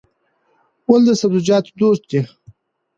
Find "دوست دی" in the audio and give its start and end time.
1.81-2.21